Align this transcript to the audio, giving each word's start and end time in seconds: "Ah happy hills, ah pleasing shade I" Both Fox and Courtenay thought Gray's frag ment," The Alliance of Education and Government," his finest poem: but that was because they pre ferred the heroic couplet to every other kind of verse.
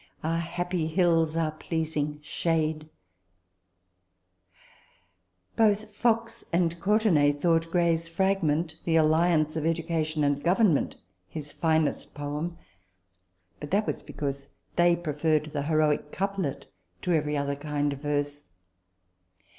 "Ah 0.23 0.39
happy 0.39 0.87
hills, 0.87 1.37
ah 1.37 1.51
pleasing 1.51 2.17
shade 2.23 2.85
I" 2.85 2.87
Both 5.55 5.91
Fox 5.93 6.43
and 6.51 6.79
Courtenay 6.79 7.33
thought 7.33 7.69
Gray's 7.69 8.07
frag 8.09 8.41
ment," 8.41 8.77
The 8.85 8.95
Alliance 8.95 9.55
of 9.55 9.63
Education 9.63 10.23
and 10.23 10.41
Government," 10.43 10.95
his 11.29 11.53
finest 11.53 12.15
poem: 12.15 12.57
but 13.59 13.69
that 13.69 13.85
was 13.85 14.01
because 14.01 14.49
they 14.75 14.95
pre 14.95 15.13
ferred 15.13 15.51
the 15.51 15.61
heroic 15.69 16.11
couplet 16.11 16.65
to 17.03 17.11
every 17.13 17.37
other 17.37 17.55
kind 17.55 17.93
of 17.93 17.99
verse. 18.01 18.45